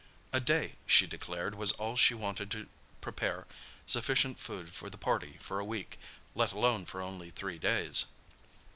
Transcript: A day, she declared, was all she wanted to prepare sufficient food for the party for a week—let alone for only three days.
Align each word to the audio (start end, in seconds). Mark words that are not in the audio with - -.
A 0.33 0.39
day, 0.39 0.77
she 0.87 1.05
declared, 1.05 1.53
was 1.53 1.73
all 1.73 1.95
she 1.95 2.15
wanted 2.15 2.49
to 2.49 2.67
prepare 3.01 3.45
sufficient 3.85 4.39
food 4.39 4.73
for 4.73 4.89
the 4.89 4.97
party 4.97 5.37
for 5.39 5.59
a 5.59 5.63
week—let 5.63 6.51
alone 6.53 6.87
for 6.87 7.03
only 7.03 7.29
three 7.29 7.59
days. 7.59 8.05